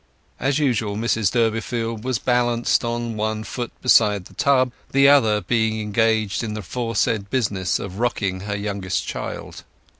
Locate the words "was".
2.03-2.17